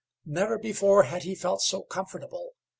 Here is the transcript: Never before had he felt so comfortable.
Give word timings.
Never 0.25 0.57
before 0.57 1.03
had 1.03 1.21
he 1.21 1.35
felt 1.35 1.61
so 1.61 1.83
comfortable. 1.83 2.53